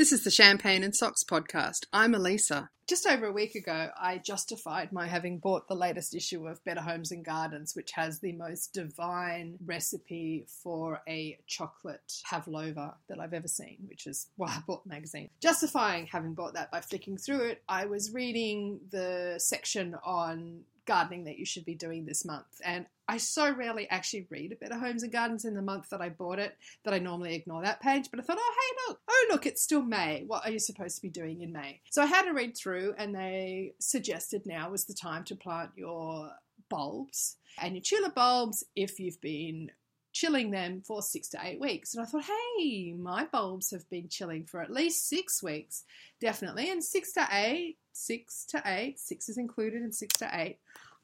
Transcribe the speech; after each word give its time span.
This 0.00 0.12
is 0.12 0.24
the 0.24 0.30
Champagne 0.30 0.82
and 0.82 0.96
Socks 0.96 1.22
podcast. 1.22 1.84
I'm 1.92 2.14
Elisa. 2.14 2.70
Just 2.88 3.06
over 3.06 3.26
a 3.26 3.32
week 3.32 3.54
ago, 3.54 3.90
I 4.00 4.16
justified 4.16 4.92
my 4.92 5.06
having 5.06 5.40
bought 5.40 5.68
the 5.68 5.74
latest 5.74 6.14
issue 6.14 6.48
of 6.48 6.64
Better 6.64 6.80
Homes 6.80 7.12
and 7.12 7.22
Gardens, 7.22 7.76
which 7.76 7.92
has 7.92 8.18
the 8.18 8.32
most 8.32 8.72
divine 8.72 9.58
recipe 9.62 10.46
for 10.62 11.02
a 11.06 11.38
chocolate 11.46 12.14
pavlova 12.24 12.94
that 13.10 13.20
I've 13.20 13.34
ever 13.34 13.46
seen, 13.46 13.76
which 13.90 14.06
is 14.06 14.28
why 14.36 14.46
I 14.48 14.62
bought 14.66 14.84
the 14.84 14.88
magazine. 14.94 15.28
Justifying 15.42 16.06
having 16.06 16.32
bought 16.32 16.54
that 16.54 16.70
by 16.70 16.80
flicking 16.80 17.18
through 17.18 17.48
it, 17.48 17.62
I 17.68 17.84
was 17.84 18.14
reading 18.14 18.80
the 18.90 19.34
section 19.36 19.96
on 20.02 20.62
gardening 20.90 21.22
that 21.22 21.38
you 21.38 21.46
should 21.46 21.64
be 21.64 21.76
doing 21.76 22.04
this 22.04 22.24
month. 22.24 22.60
And 22.64 22.84
I 23.06 23.18
so 23.18 23.54
rarely 23.54 23.88
actually 23.90 24.26
read 24.28 24.50
a 24.50 24.56
Better 24.56 24.76
Homes 24.76 25.04
and 25.04 25.12
Gardens 25.12 25.44
in 25.44 25.54
the 25.54 25.62
month 25.62 25.88
that 25.90 26.00
I 26.00 26.08
bought 26.08 26.40
it 26.40 26.56
that 26.84 26.92
I 26.92 26.98
normally 26.98 27.36
ignore 27.36 27.62
that 27.62 27.80
page. 27.80 28.10
But 28.10 28.18
I 28.18 28.24
thought, 28.24 28.38
oh, 28.40 28.54
hey, 28.60 28.76
look, 28.88 29.00
oh, 29.08 29.26
look, 29.30 29.46
it's 29.46 29.62
still 29.62 29.82
May. 29.82 30.24
What 30.26 30.44
are 30.44 30.50
you 30.50 30.58
supposed 30.58 30.96
to 30.96 31.02
be 31.02 31.08
doing 31.08 31.42
in 31.42 31.52
May? 31.52 31.80
So 31.90 32.02
I 32.02 32.06
had 32.06 32.22
to 32.22 32.32
read 32.32 32.56
through, 32.56 32.94
and 32.98 33.14
they 33.14 33.74
suggested 33.78 34.46
now 34.46 34.70
was 34.70 34.86
the 34.86 34.94
time 34.94 35.22
to 35.24 35.36
plant 35.36 35.70
your 35.76 36.32
bulbs 36.68 37.36
and 37.62 37.74
your 37.74 37.82
tulip 37.82 38.16
bulbs 38.16 38.64
if 38.74 38.98
you've 38.98 39.20
been 39.20 39.70
chilling 40.12 40.50
them 40.50 40.82
for 40.86 41.02
six 41.02 41.28
to 41.28 41.38
eight 41.42 41.60
weeks. 41.60 41.94
And 41.94 42.02
I 42.02 42.06
thought, 42.06 42.24
hey, 42.58 42.92
my 42.98 43.24
bulbs 43.24 43.70
have 43.70 43.88
been 43.90 44.08
chilling 44.08 44.44
for 44.44 44.60
at 44.60 44.70
least 44.70 45.08
six 45.08 45.42
weeks, 45.42 45.84
definitely. 46.20 46.70
And 46.70 46.82
six 46.82 47.12
to 47.12 47.26
eight, 47.32 47.78
six 47.92 48.44
to 48.46 48.62
eight, 48.66 48.98
six 48.98 49.28
is 49.28 49.38
included 49.38 49.82
in 49.82 49.92
six 49.92 50.18
to 50.18 50.30
eight. 50.32 50.58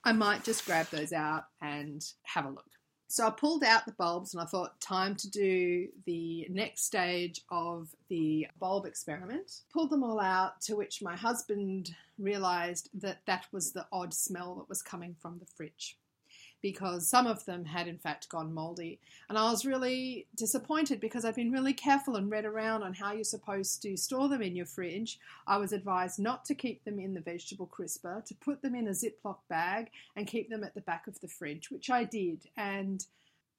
I 0.04 0.12
might 0.12 0.44
just 0.44 0.64
grab 0.66 0.86
those 0.90 1.12
out 1.12 1.44
and 1.60 2.04
have 2.24 2.46
a 2.46 2.50
look. 2.50 2.64
So 3.08 3.26
I 3.26 3.30
pulled 3.30 3.62
out 3.62 3.86
the 3.86 3.92
bulbs 3.92 4.34
and 4.34 4.42
I 4.42 4.46
thought, 4.46 4.80
time 4.80 5.14
to 5.16 5.30
do 5.30 5.86
the 6.06 6.46
next 6.50 6.84
stage 6.84 7.40
of 7.50 7.88
the 8.08 8.48
bulb 8.58 8.84
experiment. 8.84 9.60
Pulled 9.72 9.90
them 9.90 10.02
all 10.02 10.20
out, 10.20 10.60
to 10.62 10.74
which 10.74 11.02
my 11.02 11.14
husband 11.14 11.94
realized 12.18 12.90
that 12.94 13.18
that 13.26 13.46
was 13.52 13.72
the 13.72 13.86
odd 13.92 14.12
smell 14.12 14.56
that 14.56 14.68
was 14.68 14.82
coming 14.82 15.14
from 15.20 15.38
the 15.38 15.46
fridge 15.46 15.96
because 16.62 17.08
some 17.08 17.26
of 17.26 17.44
them 17.44 17.64
had 17.64 17.88
in 17.88 17.98
fact 17.98 18.28
gone 18.28 18.52
moldy. 18.52 18.98
And 19.28 19.38
I 19.38 19.50
was 19.50 19.64
really 19.64 20.26
disappointed 20.36 21.00
because 21.00 21.24
I'd 21.24 21.34
been 21.34 21.52
really 21.52 21.72
careful 21.72 22.16
and 22.16 22.30
read 22.30 22.44
around 22.44 22.82
on 22.82 22.94
how 22.94 23.12
you're 23.12 23.24
supposed 23.24 23.82
to 23.82 23.96
store 23.96 24.28
them 24.28 24.42
in 24.42 24.56
your 24.56 24.66
fridge. 24.66 25.18
I 25.46 25.58
was 25.58 25.72
advised 25.72 26.18
not 26.18 26.44
to 26.46 26.54
keep 26.54 26.84
them 26.84 26.98
in 26.98 27.14
the 27.14 27.20
vegetable 27.20 27.66
crisper, 27.66 28.22
to 28.26 28.34
put 28.34 28.62
them 28.62 28.74
in 28.74 28.88
a 28.88 28.92
Ziploc 28.92 29.38
bag 29.48 29.90
and 30.16 30.26
keep 30.26 30.50
them 30.50 30.64
at 30.64 30.74
the 30.74 30.80
back 30.80 31.06
of 31.06 31.20
the 31.20 31.28
fridge, 31.28 31.70
which 31.70 31.90
I 31.90 32.04
did, 32.04 32.48
and 32.56 33.04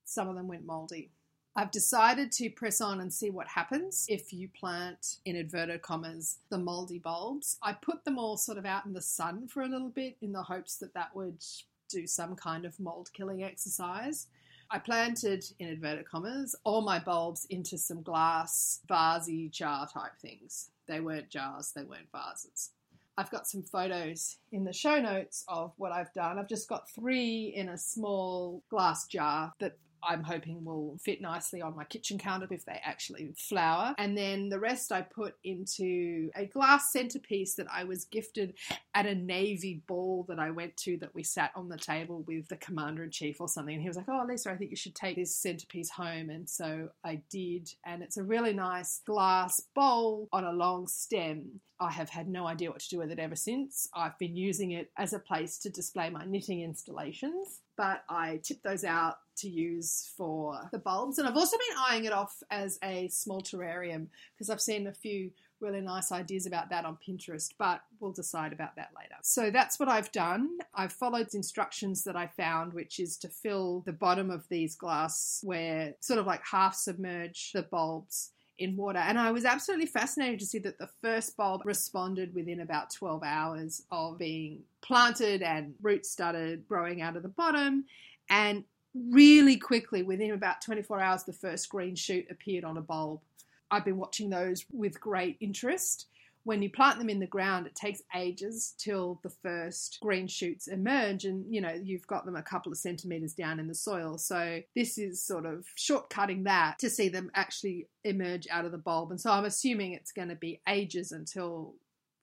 some 0.03 0.27
of 0.27 0.35
them 0.35 0.47
went 0.47 0.65
moldy. 0.65 1.11
I've 1.57 1.71
decided 1.71 2.31
to 2.33 2.51
press 2.51 2.81
on 2.81 3.01
and 3.01 3.11
see 3.11 3.31
what 3.31 3.47
happens 3.47 4.05
if 4.09 4.31
you 4.31 4.47
plant, 4.47 5.17
in 5.25 5.35
inverted 5.35 5.81
commas, 5.81 6.37
the 6.49 6.57
moldy 6.59 6.99
bulbs. 6.99 7.57
I 7.63 7.73
put 7.73 8.05
them 8.05 8.19
all 8.19 8.37
sort 8.37 8.59
of 8.59 8.65
out 8.67 8.85
in 8.85 8.93
the 8.93 9.01
sun 9.01 9.47
for 9.47 9.63
a 9.63 9.67
little 9.67 9.89
bit 9.89 10.17
in 10.21 10.33
the 10.33 10.43
hopes 10.43 10.75
that 10.77 10.93
that 10.93 11.15
would 11.15 11.43
do 11.89 12.07
some 12.07 12.35
kind 12.35 12.65
of 12.65 12.79
mold 12.79 13.09
killing 13.13 13.43
exercise. 13.43 14.27
I 14.69 14.79
planted, 14.79 15.45
in 15.59 15.69
inverted 15.69 16.09
commas, 16.09 16.55
all 16.63 16.81
my 16.81 16.99
bulbs 16.99 17.45
into 17.49 17.77
some 17.77 18.01
glass 18.01 18.81
vasey 18.89 19.49
jar 19.49 19.87
type 19.87 20.17
things. 20.21 20.71
They 20.87 20.99
weren't 20.99 21.29
jars, 21.29 21.71
they 21.73 21.83
weren't 21.83 22.11
vases. 22.11 22.71
I've 23.17 23.31
got 23.31 23.47
some 23.47 23.63
photos 23.63 24.37
in 24.51 24.63
the 24.63 24.73
show 24.73 24.99
notes 24.99 25.43
of 25.47 25.73
what 25.77 25.91
I've 25.91 26.13
done. 26.13 26.37
I've 26.37 26.49
just 26.49 26.69
got 26.69 26.89
three 26.91 27.53
in 27.55 27.69
a 27.69 27.77
small 27.77 28.61
glass 28.69 29.07
jar 29.07 29.53
that 29.59 29.77
I'm 30.07 30.23
hoping 30.23 30.63
will 30.63 30.97
fit 31.03 31.21
nicely 31.21 31.61
on 31.61 31.75
my 31.75 31.83
kitchen 31.83 32.17
counter 32.17 32.47
if 32.49 32.65
they 32.65 32.79
actually 32.83 33.33
flower. 33.37 33.93
And 33.97 34.17
then 34.17 34.49
the 34.49 34.59
rest 34.59 34.91
I 34.91 35.01
put 35.01 35.35
into 35.43 36.29
a 36.35 36.45
glass 36.45 36.91
centerpiece 36.91 37.55
that 37.55 37.67
I 37.71 37.83
was 37.83 38.05
gifted 38.05 38.53
at 38.95 39.05
a 39.05 39.15
Navy 39.15 39.81
ball 39.87 40.25
that 40.29 40.39
I 40.39 40.51
went 40.51 40.77
to 40.77 40.97
that 40.97 41.13
we 41.13 41.23
sat 41.23 41.51
on 41.55 41.69
the 41.69 41.77
table 41.77 42.23
with 42.27 42.47
the 42.47 42.57
commander 42.57 43.03
in 43.03 43.11
chief 43.11 43.41
or 43.41 43.49
something. 43.49 43.73
And 43.73 43.81
he 43.81 43.89
was 43.89 43.97
like, 43.97 44.09
Oh, 44.09 44.25
Lisa, 44.27 44.51
I 44.51 44.55
think 44.55 44.71
you 44.71 44.77
should 44.77 44.95
take 44.95 45.17
this 45.17 45.35
centerpiece 45.35 45.89
home. 45.89 46.29
And 46.29 46.47
so 46.49 46.89
I 47.03 47.21
did. 47.29 47.73
And 47.85 48.01
it's 48.01 48.17
a 48.17 48.23
really 48.23 48.53
nice 48.53 49.01
glass 49.05 49.61
bowl 49.75 50.29
on 50.31 50.45
a 50.45 50.51
long 50.51 50.87
stem. 50.87 51.59
I 51.79 51.91
have 51.91 52.09
had 52.09 52.27
no 52.27 52.47
idea 52.47 52.71
what 52.71 52.79
to 52.79 52.89
do 52.89 52.97
with 52.97 53.11
it 53.11 53.19
ever 53.19 53.35
since. 53.35 53.87
I've 53.93 54.17
been 54.17 54.35
using 54.35 54.71
it 54.71 54.89
as 54.97 55.13
a 55.13 55.19
place 55.19 55.59
to 55.59 55.69
display 55.69 56.09
my 56.09 56.25
knitting 56.25 56.61
installations 56.61 57.61
but 57.77 58.03
I 58.09 58.41
tip 58.43 58.61
those 58.63 58.83
out 58.83 59.19
to 59.37 59.49
use 59.49 60.11
for 60.15 60.59
the 60.71 60.79
bulbs. 60.79 61.17
And 61.17 61.27
I've 61.27 61.37
also 61.37 61.57
been 61.57 61.77
eyeing 61.87 62.05
it 62.05 62.13
off 62.13 62.41
as 62.51 62.79
a 62.83 63.07
small 63.09 63.41
terrarium 63.41 64.07
because 64.33 64.49
I've 64.49 64.61
seen 64.61 64.87
a 64.87 64.93
few 64.93 65.31
really 65.59 65.81
nice 65.81 66.11
ideas 66.11 66.45
about 66.45 66.69
that 66.69 66.85
on 66.85 66.97
Pinterest, 67.05 67.51
but 67.57 67.81
we'll 67.99 68.11
decide 68.11 68.53
about 68.53 68.75
that 68.75 68.89
later. 68.95 69.15
So 69.23 69.49
that's 69.49 69.79
what 69.79 69.89
I've 69.89 70.11
done. 70.11 70.57
I've 70.75 70.93
followed 70.93 71.33
instructions 71.33 72.03
that 72.03 72.15
I 72.15 72.27
found, 72.27 72.73
which 72.73 72.99
is 72.99 73.17
to 73.17 73.29
fill 73.29 73.81
the 73.85 73.93
bottom 73.93 74.29
of 74.29 74.47
these 74.49 74.75
glass 74.75 75.41
where 75.43 75.95
sort 75.99 76.19
of 76.19 76.27
like 76.27 76.41
half 76.45 76.75
submerge 76.75 77.51
the 77.53 77.63
bulbs 77.63 78.31
in 78.59 78.75
water. 78.75 78.99
And 78.99 79.19
I 79.19 79.31
was 79.31 79.45
absolutely 79.45 79.85
fascinated 79.85 80.39
to 80.39 80.45
see 80.45 80.59
that 80.59 80.79
the 80.79 80.89
first 81.01 81.37
bulb 81.37 81.61
responded 81.63 82.33
within 82.33 82.61
about 82.61 82.91
12 82.91 83.23
hours 83.23 83.83
of 83.91 84.17
being 84.17 84.61
planted 84.81 85.41
and 85.41 85.73
roots 85.81 86.09
started 86.09 86.67
growing 86.67 87.01
out 87.01 87.15
of 87.15 87.23
the 87.23 87.29
bottom. 87.29 87.85
And 88.29 88.63
really 89.09 89.57
quickly, 89.57 90.03
within 90.03 90.31
about 90.31 90.61
24 90.61 90.99
hours, 90.99 91.23
the 91.23 91.33
first 91.33 91.69
green 91.69 91.95
shoot 91.95 92.27
appeared 92.29 92.63
on 92.63 92.77
a 92.77 92.81
bulb. 92.81 93.21
I've 93.69 93.85
been 93.85 93.97
watching 93.97 94.29
those 94.29 94.65
with 94.71 94.99
great 94.99 95.37
interest 95.39 96.07
when 96.47 96.61
you 96.61 96.69
plant 96.69 96.97
them 96.97 97.09
in 97.09 97.19
the 97.19 97.27
ground, 97.27 97.67
it 97.67 97.75
takes 97.75 98.01
ages 98.15 98.73
till 98.77 99.19
the 99.21 99.29
first 99.29 99.97
green 100.01 100.27
shoots 100.27 100.69
emerge, 100.69 101.25
and 101.25 101.43
you 101.53 101.59
know 101.59 101.73
you've 101.73 102.07
got 102.07 102.23
them 102.23 102.37
a 102.37 102.41
couple 102.41 102.71
of 102.71 102.77
centimeters 102.77 103.33
down 103.33 103.59
in 103.59 103.67
the 103.67 103.75
soil. 103.75 104.17
So 104.17 104.61
this 104.73 104.97
is 104.97 105.21
sort 105.21 105.45
of 105.45 105.65
shortcutting 105.77 106.45
that 106.45 106.79
to 106.79 106.89
see 106.89 107.09
them 107.09 107.29
actually 107.35 107.89
emerge 108.05 108.47
out 108.49 108.63
of 108.63 108.71
the 108.71 108.77
bulb. 108.77 109.11
And 109.11 109.19
so 109.19 109.29
I'm 109.29 109.43
assuming 109.43 109.91
it's 109.91 110.13
going 110.13 110.29
to 110.29 110.35
be 110.35 110.61
ages 110.69 111.11
until 111.11 111.73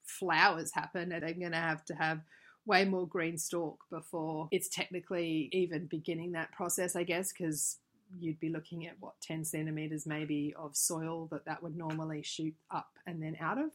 flowers 0.06 0.72
happen, 0.72 1.12
and 1.12 1.22
they're 1.22 1.34
going 1.34 1.52
to 1.52 1.58
have 1.58 1.84
to 1.84 1.94
have 1.94 2.22
way 2.66 2.84
more 2.84 3.06
green 3.06 3.36
stalk 3.36 3.84
before 3.90 4.48
it's 4.50 4.68
technically 4.68 5.48
even 5.52 5.86
beginning 5.86 6.32
that 6.32 6.52
process, 6.52 6.96
I 6.96 7.02
guess, 7.04 7.32
because 7.32 7.78
you'd 8.18 8.40
be 8.40 8.48
looking 8.48 8.86
at 8.86 8.96
what 9.00 9.20
10 9.20 9.44
centimeters 9.44 10.06
maybe 10.06 10.54
of 10.56 10.76
soil 10.76 11.28
that 11.30 11.44
that 11.46 11.62
would 11.62 11.76
normally 11.76 12.22
shoot 12.22 12.54
up 12.70 12.90
and 13.06 13.22
then 13.22 13.36
out 13.40 13.58
of. 13.58 13.70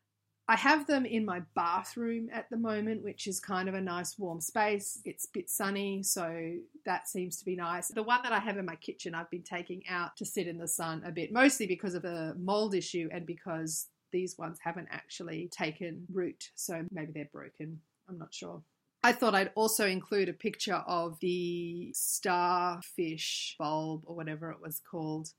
I 0.48 0.56
have 0.56 0.88
them 0.88 1.06
in 1.06 1.26
my 1.26 1.44
bathroom 1.56 2.30
at 2.34 2.50
the 2.50 2.58
moment, 2.58 3.04
which 3.04 3.28
is 3.28 3.40
kind 3.40 3.70
of 3.70 3.76
a 3.76 3.82
nice 3.82 4.18
warm 4.18 4.42
space. 4.42 5.00
It's 5.06 5.26
a 5.26 5.30
bit 5.32 5.48
sunny, 5.48 6.02
so 6.02 6.54
that 6.88 7.08
seems 7.08 7.38
to 7.38 7.46
be 7.46 7.56
nice. 7.56 7.90
The 7.90 8.02
one 8.02 8.22
that 8.24 8.32
I 8.32 8.40
have 8.40 8.58
in 8.58 8.66
my 8.66 8.76
kitchen, 8.78 9.14
I've 9.14 9.30
been 9.30 9.44
taking 9.44 9.84
out 9.88 10.18
to 10.18 10.26
sit 10.26 10.48
in 10.48 10.58
the 10.58 10.68
sun 10.68 11.04
a 11.06 11.12
bit, 11.12 11.32
mostly 11.32 11.68
because 11.68 11.94
of 11.94 12.04
a 12.04 12.34
mold 12.36 12.74
issue 12.74 13.10
and 13.12 13.28
because 13.28 13.90
these 14.12 14.40
ones 14.40 14.58
haven't 14.60 14.88
actually 14.90 15.50
taken 15.52 16.08
root, 16.12 16.50
so 16.56 16.84
maybe 16.90 17.12
they're 17.12 17.30
broken. 17.32 17.80
I'm 18.10 18.18
not 18.18 18.34
sure. 18.34 18.64
I 19.02 19.14
thought 19.14 19.36
I'd 19.36 19.52
also 19.56 19.88
include 19.88 20.28
a 20.28 20.34
picture 20.34 20.84
of 20.88 21.20
the 21.22 21.92
starfish 21.94 23.56
bulb 23.58 24.04
or 24.06 24.16
whatever 24.16 24.52
it 24.52 24.62
was 24.62 24.82
called 24.90 25.30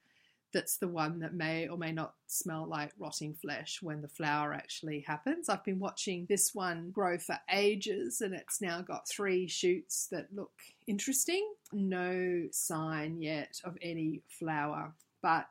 that's 0.52 0.78
the 0.78 0.88
one 0.88 1.20
that 1.20 1.34
may 1.34 1.68
or 1.68 1.78
may 1.78 1.92
not 1.92 2.14
smell 2.26 2.66
like 2.66 2.92
rotting 2.98 3.34
flesh 3.34 3.78
when 3.82 4.02
the 4.02 4.08
flower 4.08 4.52
actually 4.52 5.04
happens. 5.06 5.48
I've 5.48 5.64
been 5.64 5.78
watching 5.78 6.26
this 6.28 6.54
one 6.54 6.90
grow 6.90 7.18
for 7.18 7.38
ages 7.52 8.20
and 8.20 8.34
it's 8.34 8.60
now 8.60 8.82
got 8.82 9.08
three 9.08 9.46
shoots 9.46 10.08
that 10.10 10.26
look 10.34 10.52
interesting. 10.86 11.52
No 11.72 12.48
sign 12.50 13.20
yet 13.20 13.60
of 13.64 13.76
any 13.80 14.22
flower, 14.28 14.92
but 15.22 15.46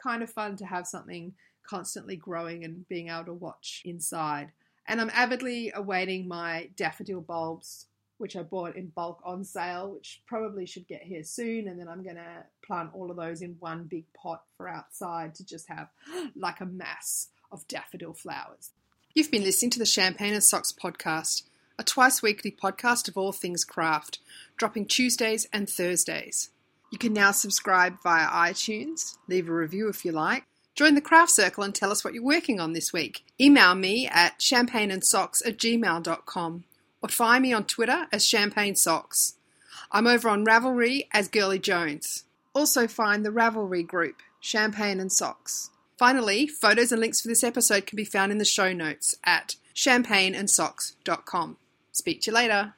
kind 0.00 0.22
of 0.22 0.30
fun 0.30 0.56
to 0.56 0.66
have 0.66 0.86
something 0.86 1.34
constantly 1.68 2.16
growing 2.16 2.64
and 2.64 2.86
being 2.88 3.08
able 3.08 3.24
to 3.24 3.34
watch 3.34 3.82
inside. 3.84 4.52
And 4.88 5.00
I'm 5.00 5.10
avidly 5.12 5.70
awaiting 5.74 6.26
my 6.26 6.70
daffodil 6.76 7.20
bulbs 7.20 7.86
which 8.18 8.36
I 8.36 8.42
bought 8.42 8.76
in 8.76 8.88
bulk 8.88 9.20
on 9.24 9.44
sale, 9.44 9.92
which 9.92 10.20
probably 10.26 10.66
should 10.66 10.86
get 10.86 11.02
here 11.02 11.22
soon. 11.22 11.68
And 11.68 11.80
then 11.80 11.88
I'm 11.88 12.02
going 12.02 12.16
to 12.16 12.44
plant 12.66 12.90
all 12.92 13.10
of 13.10 13.16
those 13.16 13.42
in 13.42 13.56
one 13.60 13.84
big 13.84 14.04
pot 14.12 14.42
for 14.56 14.68
outside 14.68 15.34
to 15.36 15.46
just 15.46 15.68
have 15.68 15.88
like 16.36 16.60
a 16.60 16.66
mass 16.66 17.28
of 17.50 17.66
daffodil 17.68 18.12
flowers. 18.12 18.72
You've 19.14 19.30
been 19.30 19.44
listening 19.44 19.70
to 19.70 19.78
the 19.78 19.86
Champagne 19.86 20.34
and 20.34 20.44
Socks 20.44 20.72
podcast, 20.72 21.44
a 21.78 21.84
twice 21.84 22.20
weekly 22.20 22.50
podcast 22.50 23.08
of 23.08 23.16
all 23.16 23.32
things 23.32 23.64
craft, 23.64 24.18
dropping 24.56 24.86
Tuesdays 24.86 25.46
and 25.52 25.68
Thursdays. 25.68 26.50
You 26.90 26.98
can 26.98 27.12
now 27.12 27.30
subscribe 27.30 28.02
via 28.02 28.26
iTunes, 28.26 29.16
leave 29.28 29.48
a 29.48 29.52
review 29.52 29.88
if 29.88 30.04
you 30.04 30.12
like. 30.12 30.47
Join 30.78 30.94
the 30.94 31.00
craft 31.00 31.32
circle 31.32 31.64
and 31.64 31.74
tell 31.74 31.90
us 31.90 32.04
what 32.04 32.14
you're 32.14 32.22
working 32.22 32.60
on 32.60 32.72
this 32.72 32.92
week. 32.92 33.24
Email 33.40 33.74
me 33.74 34.06
at 34.06 34.38
champagneandsocks 34.38 35.44
at 35.44 35.56
gmail.com 35.58 36.64
or 37.02 37.08
find 37.08 37.42
me 37.42 37.52
on 37.52 37.64
Twitter 37.64 38.06
as 38.12 38.24
Champagne 38.24 38.76
Socks. 38.76 39.34
I'm 39.90 40.06
over 40.06 40.28
on 40.28 40.44
Ravelry 40.44 41.08
as 41.10 41.26
Girly 41.26 41.58
Jones. 41.58 42.22
Also 42.54 42.86
find 42.86 43.24
the 43.24 43.30
Ravelry 43.30 43.84
group, 43.84 44.22
Champagne 44.38 45.00
and 45.00 45.10
Socks. 45.10 45.70
Finally, 45.98 46.46
photos 46.46 46.92
and 46.92 47.00
links 47.00 47.20
for 47.20 47.26
this 47.26 47.42
episode 47.42 47.84
can 47.84 47.96
be 47.96 48.04
found 48.04 48.30
in 48.30 48.38
the 48.38 48.44
show 48.44 48.72
notes 48.72 49.16
at 49.24 49.56
champagneandsocks.com. 49.74 51.56
Speak 51.90 52.20
to 52.20 52.30
you 52.30 52.34
later. 52.36 52.74